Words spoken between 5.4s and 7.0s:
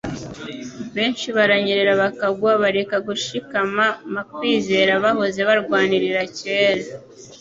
barwanirira kera.